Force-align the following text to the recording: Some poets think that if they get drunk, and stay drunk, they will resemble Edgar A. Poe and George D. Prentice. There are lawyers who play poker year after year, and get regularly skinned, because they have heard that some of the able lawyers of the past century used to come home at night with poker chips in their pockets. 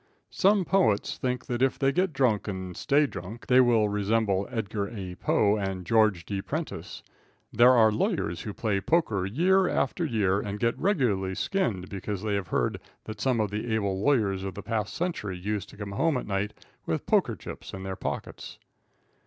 Some 0.31 0.65
poets 0.65 1.19
think 1.19 1.45
that 1.45 1.61
if 1.61 1.77
they 1.77 1.91
get 1.91 2.11
drunk, 2.11 2.47
and 2.47 2.75
stay 2.75 3.05
drunk, 3.05 3.45
they 3.45 3.61
will 3.61 3.87
resemble 3.87 4.47
Edgar 4.49 4.89
A. 4.89 5.13
Poe 5.13 5.57
and 5.57 5.85
George 5.85 6.25
D. 6.25 6.41
Prentice. 6.41 7.03
There 7.53 7.73
are 7.73 7.91
lawyers 7.91 8.41
who 8.41 8.51
play 8.51 8.81
poker 8.81 9.27
year 9.27 9.69
after 9.69 10.03
year, 10.03 10.39
and 10.39 10.59
get 10.59 10.75
regularly 10.79 11.35
skinned, 11.35 11.87
because 11.89 12.23
they 12.23 12.33
have 12.33 12.47
heard 12.47 12.79
that 13.03 13.21
some 13.21 13.39
of 13.39 13.51
the 13.51 13.71
able 13.75 14.01
lawyers 14.01 14.43
of 14.43 14.55
the 14.55 14.63
past 14.63 14.95
century 14.95 15.37
used 15.37 15.69
to 15.69 15.77
come 15.77 15.91
home 15.91 16.17
at 16.17 16.25
night 16.25 16.53
with 16.87 17.05
poker 17.05 17.35
chips 17.35 17.71
in 17.71 17.83
their 17.83 17.95
pockets. 17.95 18.57